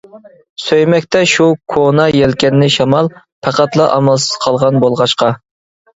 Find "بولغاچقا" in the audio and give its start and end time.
4.87-5.35